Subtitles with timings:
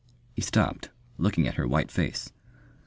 [0.33, 2.31] He stopped, looking at her white face.